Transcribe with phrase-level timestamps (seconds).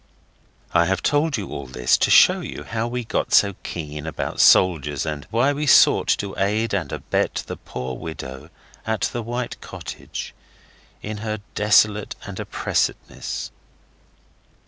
[0.73, 4.39] I have told you all this to show you how we got so keen about
[4.39, 8.49] soldiers, and why we sought to aid and abet the poor widow
[8.87, 10.33] at the white cottage
[11.03, 13.51] in her desolate and oppressedness.